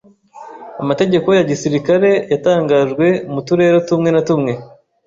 Amategeko 0.81 1.27
ya 1.37 1.43
gisirikare 1.49 2.09
yatangajwe 2.31 3.05
mu 3.33 3.41
turere 3.47 3.77
tumwe 3.87 4.09
na 4.11 4.21
tumwe. 4.27 4.53